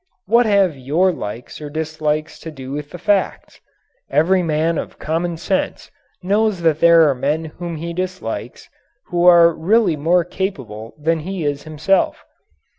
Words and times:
What 0.25 0.47
have 0.47 0.75
your 0.75 1.11
likes 1.11 1.61
or 1.61 1.69
dislikes 1.69 2.39
to 2.39 2.49
do 2.49 2.71
with 2.71 2.89
the 2.89 2.97
facts? 2.97 3.59
Every 4.09 4.41
man 4.41 4.79
of 4.79 4.97
common 4.97 5.37
sense 5.37 5.91
knows 6.23 6.61
that 6.63 6.79
there 6.79 7.07
are 7.07 7.13
men 7.13 7.45
whom 7.45 7.75
he 7.75 7.93
dislikes, 7.93 8.67
who 9.09 9.27
are 9.27 9.53
really 9.53 9.95
more 9.95 10.25
capable 10.25 10.95
than 10.97 11.19
he 11.19 11.45
is 11.45 11.65
himself. 11.65 12.25